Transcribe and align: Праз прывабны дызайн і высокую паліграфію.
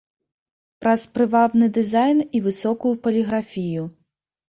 Праз 0.85 1.03
прывабны 1.17 1.69
дызайн 1.77 2.25
і 2.35 2.43
высокую 2.49 2.93
паліграфію. 3.07 3.83